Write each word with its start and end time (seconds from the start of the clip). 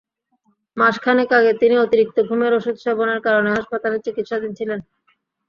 মাস 0.77 0.95
খানেক 1.03 1.29
আগে 1.39 1.51
তিনি 1.61 1.75
অতিরিক্ত 1.77 2.17
ঘুমের 2.29 2.51
ওষুধ 2.53 2.75
সেবনের 2.83 3.19
কারণে 3.25 3.49
হাসপাতালে 3.51 3.97
চিকিৎসাধীন 4.05 4.51
ছিলেন। 4.59 4.79